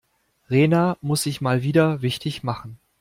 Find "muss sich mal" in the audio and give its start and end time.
1.01-1.61